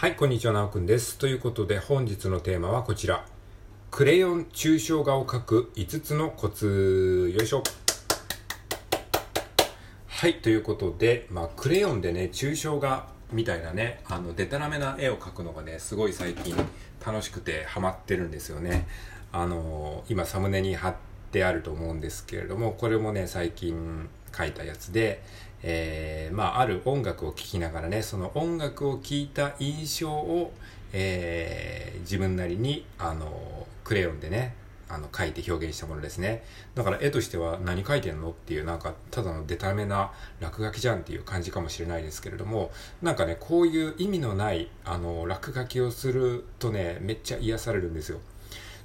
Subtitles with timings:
[0.00, 1.18] はい、こんにちは、なおくんです。
[1.18, 3.26] ということで、本日のテーマはこちら。
[3.90, 7.30] クレヨン抽象画を描く5つのコツ。
[7.36, 7.62] よいしょ。
[10.06, 16.56] はい、ということで、まあ、クレヨンでね、抽象画みたいなね、あの、デタラメな絵を描くのがね、すごい最近
[17.06, 18.88] 楽しくてハマってるんですよね。
[19.32, 20.94] あの、今サムネに貼っ
[21.30, 25.22] てあると思うんですけれども、これもね、最近描いたやつで、
[25.62, 30.52] えー、まあ、ある音楽を聴きながらね、その音楽を聴いた印象を、
[30.92, 34.54] えー、自分なりに、あの、クレヨンでね、
[34.88, 36.42] あの、書いて表現したものですね。
[36.74, 40.10] だから絵としては何書いてんのっていう、なんか、ただのデタめな
[40.40, 48.18] 落書きじゃんっていう感じかもしれないですけれども、なんかね、こういう意味のない、あの、落書きをするとね、めっちゃ癒されるんですよ。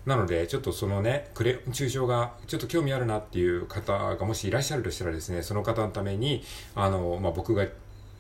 [0.06, 6.44] なので、ちょっとそのね、クレ抽象がちょっと興味あるなっていう方がもしいらっしゃるとしたらですね、その方のために、
[6.76, 7.66] あの、まあ、僕が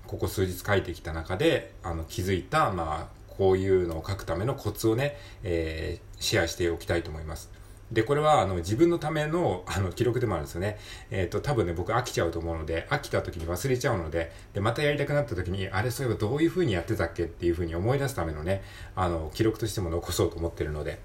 [0.07, 7.51] ここ数日書いてきた中で、あの、気づいた、まあ、こういうのを書くためのコツをね、えー、シェアしておきたいと思います。
[7.91, 10.79] で、これは、あの、自分のための、あの、記録でもあるんですよね。
[11.11, 18.63] えっ、ー、と、多分ね、僕飽きちゃうと思うので、飽きた時に忘れちゃうので、で、またやりたくなった時に、あれ、そういえばどういう風にやってたっけっていう風に思い出すためのね、
[18.95, 20.99] あの、記録としても残そうと思ってるので、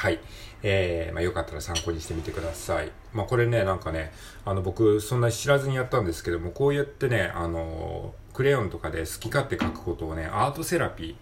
[0.00, 0.18] はい。
[0.62, 2.90] えー、まあ、よかったら参考にしてみてください。
[3.12, 4.12] まあ、これね、なんかね、
[4.46, 11.16] あの、僕、そんな知らずにやったんですけども、こうやってね、あの、クレヨンとかで好き勝手書くことをね、アートセラピー、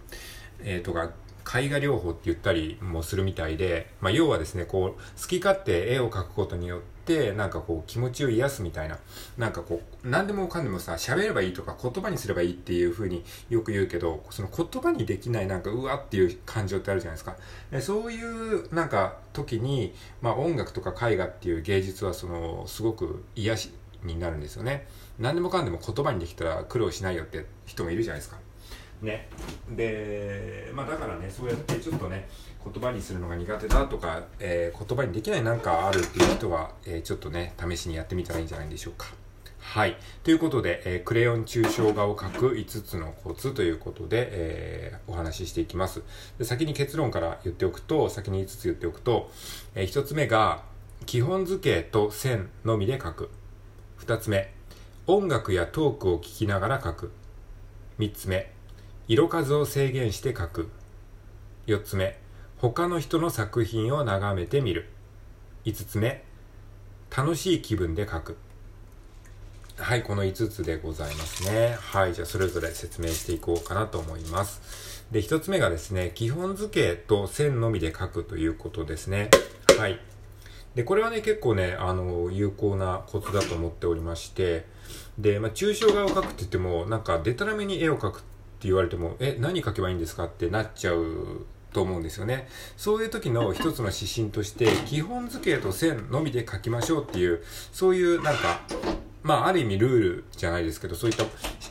[0.63, 1.11] えー、とか、
[1.59, 6.98] 絵画療法って言ったりもするみたいで、まあ、要はですね、こう、好き勝手絵を描くことによって、
[7.35, 8.97] なんかこう、気持ちを癒すみたいな、
[9.37, 17.35] なんかこう、何でもかんでもさ、喋ればいいとか言葉にすればいいっていう風によく言うけど、その言葉にできないなんか、うわっていう感情ってあるじゃないですか。
[17.71, 23.71] でそういうなんか時に、まあ、音楽とか絵画っていう芸術はその、すごく癒し
[24.03, 24.87] になるんですよね。
[25.17, 28.37] 何でもかんでも言葉にできたら苦労しないよって人もいるじゃないですか。
[29.01, 29.29] ね
[29.75, 32.27] でまあだからねそうやってちょっとね
[32.63, 39.07] 言葉にするのが苦手だとか、えー、言葉にできないなんかあるっていう人は、えー、ちょっとね試しにやってみたらいいんじゃないでしょうか
[39.61, 39.97] はい。
[40.23, 46.01] ということで、えー、クレヨン抽象画を描く5つのコツということで、え、お話ししていきます
[46.39, 46.45] で。
[46.45, 49.29] 先に結論から言っておくと、先に5つ言っておくと、
[49.75, 50.63] え、1つ目が、
[51.05, 53.29] 基本図形と線のみで描く。
[53.99, 54.51] 2つ目、
[55.05, 57.11] 音楽やトークを聴きながら描く。
[57.99, 58.51] 3つ目、
[59.09, 60.69] 色数を制限して書く。
[61.65, 62.19] 4つ目、
[62.57, 64.87] 他の人の作品を眺めてみる。
[65.65, 66.23] 5つ目、
[67.17, 68.37] 楽しい気分で書く。
[69.77, 71.75] はい、この5つでございますね。
[71.79, 75.03] はい、じゃあそれぞれ説明していこうかなと思います。
[75.09, 79.31] で、1つ目がですね、基本図形と線のみで書くということですね。
[79.79, 79.99] はい。
[80.75, 84.67] で、これはね、結構ね、あの、有効なコツだと思っておりまして、
[85.17, 92.47] で、まあ、抽象画を描くって言っても、なんか、デタラメに絵を描くって言われても、え、何書けばいいんですかってなっちゃうと思うんですよね。
[92.77, 98.61] そういう時の 一つの指針として、基本図形と線のみで書きましょうっていう、そういうなんか、
[99.23, 101.25] まあ、ある意味ルールじゃないですけど、そういった、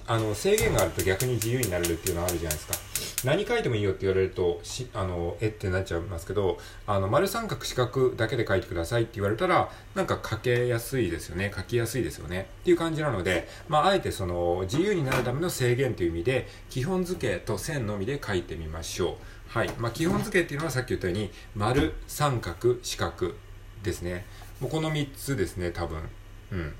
[0.06, 2.87] あの、制限があると逆に自由になれるっていうのはあるじゃないですか。
[3.24, 11.52] 何書いてもいいよって言われると、し、あの、えってなっちゃいますけど、あの、丸三角四角だけで書いてくださいって言われたら、なんか書けやすいですよね。
[11.54, 12.48] 書きやすいですよね。
[12.60, 19.58] っていう感じなので、まあ、あえてその、自由になるための制限という意味で、基本図形と線のみで書いてみましょう。
[19.58, 19.70] はい。
[19.78, 23.32] まあ、基本図形っていうのはさっき言ったように、丸、三角、四角
[23.82, 24.26] ですね。
[24.60, 26.02] もうこの3つですね、多分。
[26.52, 26.74] うん。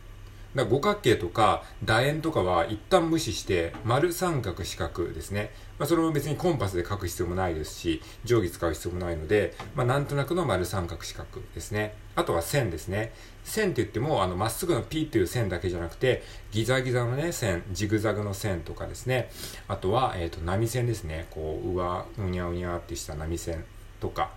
[0.55, 5.51] だ五角形とか楕円とかは一旦無視して丸三角四角ですね。
[5.79, 11.95] まあ、それも別にコンパスで書く必要もないですし、定規使う必要もないので、まあ、なんとなくの丸三角四角ですね。
[12.17, 13.13] あとは線ですね。
[13.45, 19.31] 線って言っても、あの、まっすぐの P っていう線だけじゃなくて、ギザギザのね、線、ジグザグの線とかですね。
[19.69, 21.27] あとは、えっ、ー、と、波線ですね。
[21.31, 23.65] こう、上、うにゃうにゃってした波線
[24.01, 24.31] とか。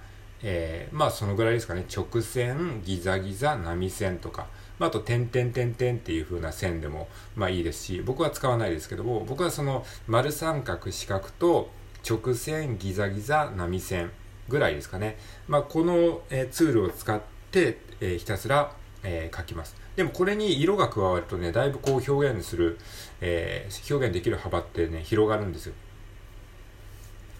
[0.43, 1.85] えー、まあ、そのぐらいですかね。
[1.95, 4.47] 直線、ギザギザ、波線とか。
[4.79, 11.69] まあ、あと、点々点々っていう風な線でも、まあいいですし、僕は使わないですけども、僕はその丸三角四角と
[12.07, 14.11] 直線ギザギザ波線
[14.49, 15.17] ぐらいですかね。
[15.47, 17.21] まあ、この、えー、ツールを使っ
[17.51, 18.73] て、えー、ひたすら、
[19.03, 19.75] えー、書きます。
[19.95, 22.79] でもこれに色が加わるとね、だいぶこう表現する、
[23.19, 25.73] え、表現できる幅ってね、広がるんですよ。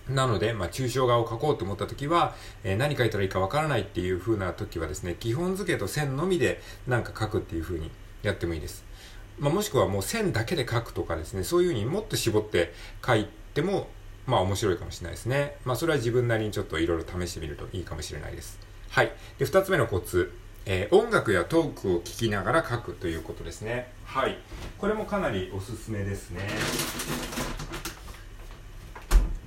[0.09, 7.89] なので、まあ、抽象画を描こうと思った時は、えー、何描いたらいいかわからないっていう風な時はですね、基本図形と線のみでなんか描くっていう風に
[8.23, 8.83] やってもいいです。
[9.39, 13.87] まあ、もしくはもう線だけで描くとかですね、そういう風にもっと絞って描いても、
[14.27, 15.55] まあ面白いかもしれないですね。
[15.65, 18.59] まあそれは自分なりにちょっといろいろ試してみるといいかもしれないです。
[18.89, 19.11] はい。
[19.39, 20.31] で、二つ目のコツ。
[20.65, 23.91] えー、音楽やトークを聴きながら書くということですね。
[24.05, 24.37] はい。
[24.77, 26.47] これもかなりおすすめですね。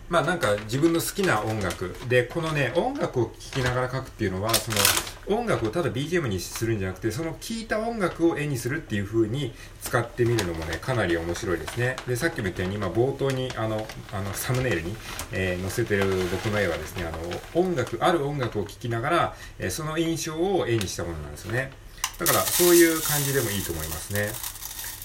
[0.09, 1.95] まあなんか自分の好きな音楽。
[2.09, 3.31] でこのね音楽を聴
[3.61, 9.53] きながら描くっていうのはその音楽をただ BGM にするんじゃなくてその聴いた音楽を絵にするっていう風に
[9.83, 11.97] 使ってみるのもねかなり面白いですね。
[12.06, 14.95] でさっきも言ったように今冒頭にあのあのサムネイルに、
[15.33, 17.19] えー、載せてる僕の絵はですねあの
[17.55, 21.73] 音楽ある音楽を聴きながら、えー、その印象を絵にしたものなんですよね。
[22.19, 24.54] だからそういう感じでもいいと思いますね。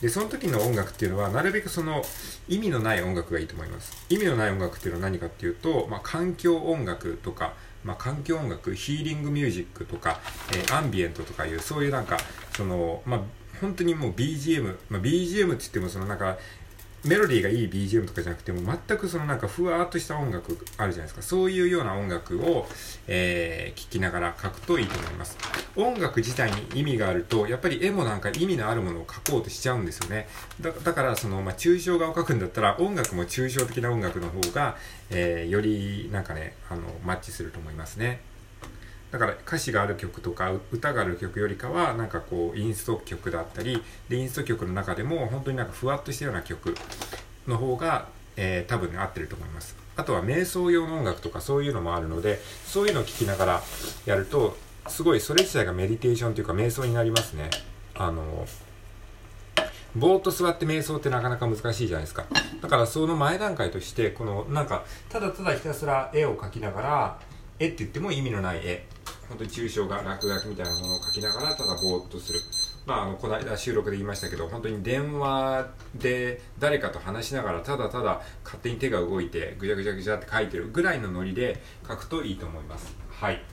[0.02, 2.04] でその時の音楽っていうのはなるべくその
[2.48, 4.06] 意味のない音楽がいいと思います。
[4.10, 7.54] 意味のない音楽っていうのは何かっていうと、まあ、環境音楽とか、
[7.84, 10.20] まあ、環境音楽ヒーリングミュージックとか、
[10.52, 12.18] えー、アンビエントとかいうそういうなんか
[12.56, 13.22] そのまあ
[13.60, 16.38] 本当にもう BGM、まあ、BGM って言ってもそのなんか
[17.06, 21.22] メロディーがいい BGM とかじゃなくても全くそのなんかふわーっとした音楽あるじゃないですか。
[21.22, 22.68] そういうような音楽を、
[23.08, 25.38] えー、聴きながら書くといいと思います。
[25.76, 30.28] 音楽自体に意味があるとやっぱり絵もなんか意味のあるものを描こうとしちゃうんですよね。
[30.60, 34.76] だだからその、まあ、抽象画を描くんだったら音楽も抽象的な音楽の方が、
[35.10, 38.22] えー、よりなんかねあのマッチすると思いますね。
[39.12, 46.76] だから歌詞がある曲とか歌がある曲よりかはなんかこうインスト曲だったりでインスト曲の中でも本当になんかふわっとしたような曲
[47.48, 48.08] の方が、
[48.38, 49.76] えー、多分合ってると思います。
[49.96, 53.62] あとは瞑想用の音楽とかそういうのもあるのでそういうのを聴きながら
[54.06, 54.56] やると
[54.88, 57.50] すごいそれ自体がメディテーションというか瞑想になりますね。
[57.96, 58.48] あの
[59.96, 62.26] ぼーっと座って瞑想ってなかなか難しいじゃないですか。
[62.62, 67.20] だからその前段階としてこのなんかただただひたすら絵を描きながら
[67.60, 68.86] 絵って言っても意味のない絵。
[69.28, 72.40] 本当に抽象画落書きみたいなものを描きながらただぼーっとする。
[72.86, 82.96] まあ、あのこの間収録で言いましたけど本当に電話で誰かと話しながらただただ勝手に手が動いてぐちゃぐちゃぐちゃって書いてるぐらいのノリで書くといいと思います。
[83.12, 83.44] はい。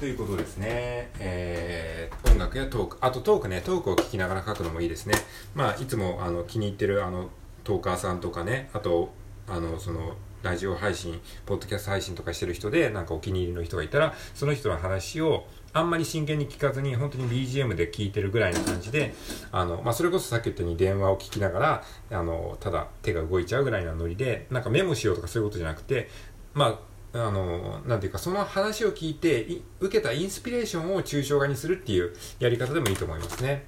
[0.00, 2.96] ということですね、えー、音楽やトーク。
[3.00, 3.60] あとトークね。
[3.60, 5.14] トークを聞きながら書くのもいいですね。
[5.54, 7.28] まあいつもあの気に入ってるあの
[7.64, 8.70] トーカーさんとかね。
[8.72, 9.12] あと
[9.46, 19.14] あのそのラジオ配信、ポッドキャスト配信とかしてる人で、なんかお気に入りの人がいたら、その人の話をあんまり真剣に聞かずに、本当に BGM で聞いてるぐらいの感じで、
[19.50, 26.10] あの、まあ、それこそさっき言ったように電話を聞きながら、あの、ただ手が動いちゃうぐらいのノリで、なんかメモしようとかそういうことじゃなくて、
[26.52, 26.78] ま
[27.12, 29.46] あ、あの、なんていうか、その話を聞いて、
[29.80, 33.64] 受けたインスピレーションを抽象画にするっていうやり方でもいいと思いますね。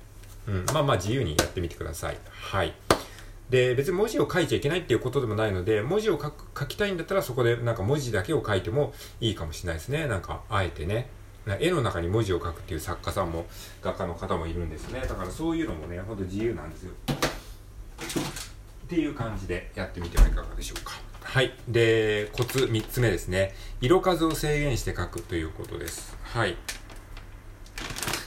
[0.47, 0.67] うん。
[0.75, 2.19] まあまあ自由にやってみてください。
[2.31, 2.75] はい。
[3.51, 10.07] で、別に文字を書いちゃいけないっていうことでもないので、文字を書く書きたいんだったらそこでなんか文字だけを書いてもいいかもしれないですね。
[10.07, 11.09] なんか、あえてね。
[11.61, 13.47] 絵の中に文字を書くっていう作家さんも、
[13.81, 15.01] 画家の方もいるんですね。
[15.01, 16.93] だからそういうのもね、ほんと自由なんですよ。
[18.87, 20.93] っていう感じでやってみてはいかがでしょうか。
[21.23, 21.53] はい。
[21.69, 23.55] で、コツ3つ目ですね。
[23.81, 26.17] 色数を制限して書くということです。
[26.23, 26.57] はい。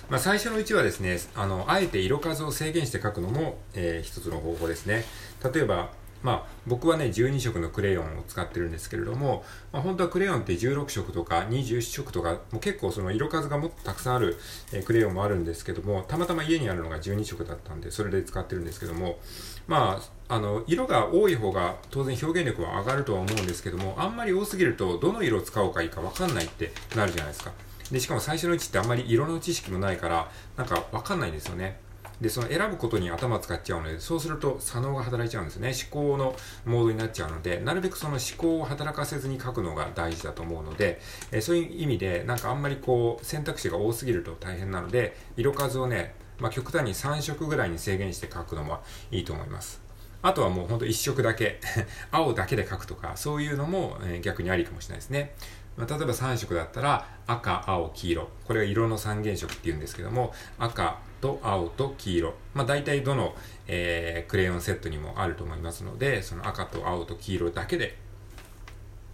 [0.09, 5.05] まあ、最初のうちはですね、あの、あえて色数を制限して書くのも、えー、一つの方法ですね。
[5.53, 5.91] 例えば、
[6.23, 14.37] まあ、僕はね、12色のクレヨンを使ってるんですけれども、まあ、本当はクレヨンって16色とか21色とか、もう結構その色数がもっとたくさんある、
[14.73, 19.19] えー、クレヨンもあるんですけども、たまたま家にあるのが12色だったんで、それで使ってるんですけども、
[19.67, 27.51] まあ、あの、色が多い方が当然表現力は上がるとは思うんですけども、あんまり多すぎると、どの色を使おうかいいかわかんないってなるじゃないですか。
[27.91, 31.79] で、しかも最初のうちってあんまり色の知識もないから、なんかわかんないんですよね。
[32.21, 35.73] で、その選ぶことに頭使っちゃうので、そうすると左脳が働いちゃうんですね。
[35.91, 40.99] 思考のモードになっちゃうので、なるべくその思考を働かせずに書くのが大事だと思うので、
[41.31, 48.79] えそういう意味で、なんかあんまりこう、選択肢が多すぎると大変なので、色数をね、まあ、極端に3色ぐらいに制限して書くのも
[49.11, 49.81] いいと思います。
[50.21, 51.61] あとはもうほんと1色だけ
[52.11, 55.33] 青だけで書くとか、そういうのも、逆にありかもしれないですね。
[55.79, 58.27] まあ、例えば3色だったら赤、青、黄色。
[58.45, 62.33] これが色の三原色って言うんですけども、赤と青と黄色。
[62.53, 63.33] まあ大体どの、
[63.67, 67.97] えー、クレヨンセットにもあると思いますので、その赤と青と黄色だけで、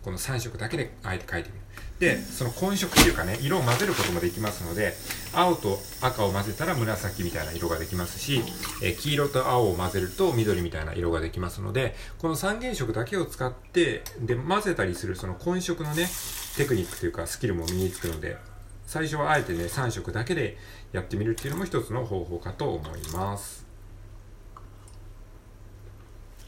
[0.04, 1.66] この3色だけであえて描いてみる。
[2.00, 4.94] で、その混色っていうかね、色を混ぜることもできますので、
[5.34, 8.42] 青と赤を混ぜたら紫みたいな色ができますし、
[8.82, 16.10] え、黄色と青を混ぜると緑みたいな色ができますので、この三原色だけを使って、で、混ぜたりするその混色のね、
[16.58, 18.38] テクニックというかスキルも身につくので、
[18.86, 20.58] 最初はあえてね、3色だけで
[20.92, 23.66] やってみるっていうのも一つの方法かと思います。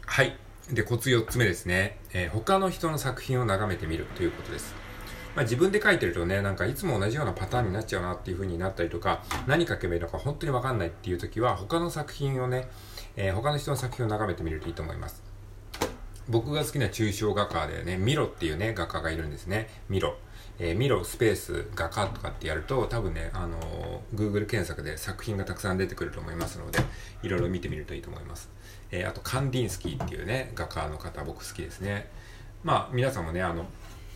[0.06, 0.38] はい。
[0.72, 1.98] で、コツ4つ目ですね。
[2.14, 4.74] えー、他の人の作品を眺めてみるということです。
[5.36, 12.70] まあ、自分で書いてるとね、なんかいつも同じようなパターンになっちゃうなっていう風になったりとか、何書けばいいのか本当にわかんないっていう時は、他の作品をね、
[13.16, 15.22] えー、他の人の作品を眺めてみるといいと思います。
[16.30, 19.70] 僕が好きな抽象画家でね、ミロっていうね、画家がいるんですね。
[19.90, 20.16] ミロ。
[20.60, 26.80] えー、ミロスペース画家とかってやると、多分ね、あのー、Google 検索で作品がたくさん出てくると思いますので、
[27.22, 28.50] いろいろ見てみるといいと思います。
[28.92, 32.10] えー、あとカンディンスキーっていうね画家の方僕好きですね
[32.64, 33.66] まあ皆さんもねあの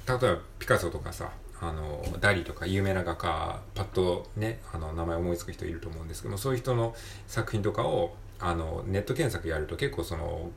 [0.07, 6.95] 例えばピカソとかさあのダリとか有名な画家パッとねあの名前思いつく人いると思うんですけどもそういう人の
[7.27, 10.49] 作品とかをあのネット検索やると結構その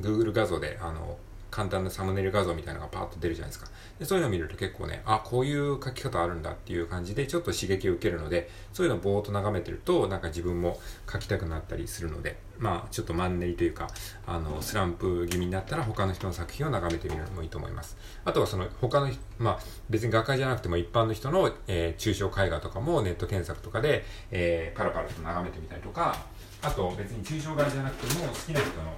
[0.00, 1.18] Google 画像であの
[1.52, 3.70] 簡単なサムネイル画像みたいなのがパーッと出るじゃないですか。
[3.98, 10.80] でそういうのを見ると結構ね、あ、こういう書き方あるんだっていう感じでちょっと刺激を受けるので、そういうのをぼーっと眺めてると、なんか自分も
[11.10, 13.88] 書きたくなったりするので、まあちょっとマンネリというか、
[14.26, 17.98] あの、スランプ気味になったら他の人の作品を眺めてみるのもいいと思います。
[18.24, 19.58] あとはその他の、まあ
[19.90, 26.16] 別に画家じゃなくても一般の人の、えー、抽象絵画とかもネット検索とかで、えー、パラパラと眺めてみたりとか、
[26.62, 28.96] あと別に抽象画じゃなくても好きな人の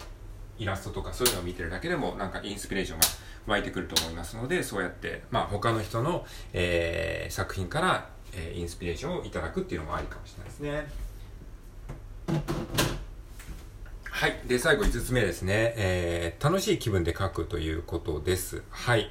[0.59, 3.07] イラストとかそういうのを見てるだけでもなんかインスピレーションが
[3.47, 11.05] 湧いてくると思いますのでそうやってまあ他の人の、えー、作品から、えー、インスピレーションをいただくっていうのもありかもしれないですね。
[14.11, 14.41] はい。
[14.47, 18.63] で最後5つ目ですね、えー、楽しい気分で書くということです。
[18.71, 19.11] はい。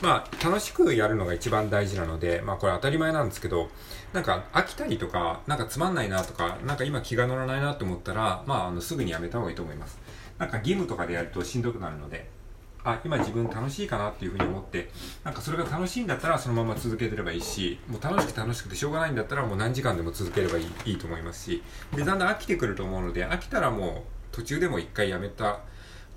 [0.00, 3.68] まあ楽しくやるのが一番大事なのでまあこれ当たり前なんですけど
[4.12, 9.98] なんか飽きたりとかなんかつまんないなとかなんか今気が乗らないなと思ったらまああのすぐにやめた方がいいと思います。
[10.38, 12.28] なんか義務とかでやるとしんどくなるので、
[12.84, 14.90] あ、今自分楽しいかなっていうふうに思って、
[15.24, 21.62] なんかそれが楽しいんだったらそのまま続けてればいいし、もう楽しく楽しくてしょうがないんだったらもう何時間でも続ければいいいいと思いますし、
[21.94, 25.60] で、だんだん飽きてくると思うので、飽きたらもう途中でも一回やめた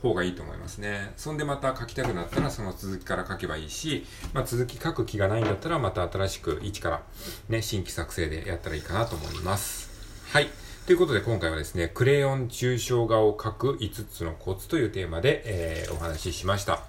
[0.01, 1.13] 方がいいと思いますね。
[1.15, 7.01] そんでまた書きたくなったらその続きから書けばいいし、まあ、続き書く気がないんだったらまた新しく一から
[7.47, 9.89] ね、新規作成でやったらいいかなと思います。
[10.31, 10.49] はい。
[10.87, 16.79] ということで今回はですね、クレヨン抽象画を描く5つのコツというテーマで、えー、お話ししました。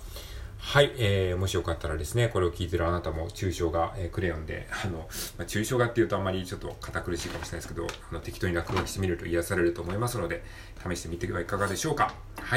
[0.56, 5.04] はい、えー、もしよかったらですね、これを聞いてるあなたも抽象画、えー、クレヨンで、あの、ま
[5.40, 10.44] あ、抽象画っていうとあんまりちょっと堅苦しいかもしれないですけど、あの適当に落書きしてみると癒されると思いますので、
[10.88, 12.14] 試してみてはいかがでしょうか。
[12.40, 12.56] は